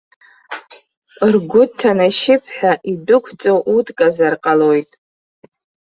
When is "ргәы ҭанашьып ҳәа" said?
1.33-2.73